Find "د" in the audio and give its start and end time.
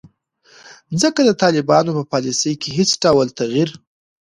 1.27-1.31